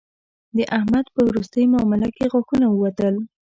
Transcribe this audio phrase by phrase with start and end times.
[0.57, 3.15] د احمد په روستۍ مامله کې غاښونه ووتل